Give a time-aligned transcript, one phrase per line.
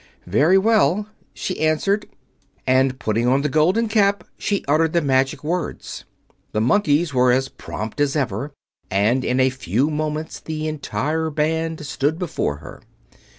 [0.25, 2.07] "Very well," she answered,
[2.65, 6.05] and putting on the Golden Cap she uttered the magic words.
[6.53, 8.51] The Monkeys were as prompt as ever,
[8.89, 12.81] and in a few moments the entire band stood before her.